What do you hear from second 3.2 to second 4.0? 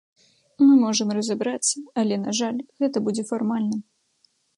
фармальным.